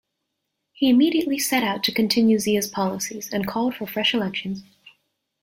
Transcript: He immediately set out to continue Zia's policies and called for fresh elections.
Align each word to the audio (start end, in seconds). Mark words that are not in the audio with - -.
He 0.73 0.89
immediately 0.89 1.37
set 1.37 1.61
out 1.63 1.83
to 1.83 1.91
continue 1.91 2.39
Zia's 2.39 2.67
policies 2.67 3.31
and 3.31 3.45
called 3.47 3.75
for 3.75 3.85
fresh 3.85 4.15
elections. 4.15 4.63